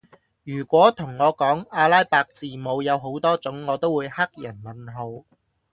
[0.43, 5.25] 如果同我講阿拉伯字母有好多種我都會黑人問號